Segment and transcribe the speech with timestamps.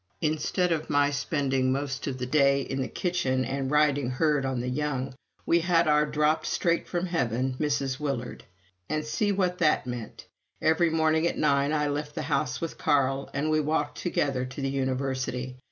[0.21, 4.59] Instead of my spending most of the day in the kitchen and riding herd on
[4.59, 5.13] the young,
[5.45, 7.99] we had our dropped straight from heaven Mrs.
[7.99, 8.43] Willard.
[8.89, 10.25] And see what that meant.
[10.59, 14.59] Every morning at nine I left the house with Carl, and we walked together to
[14.61, 15.59] the University.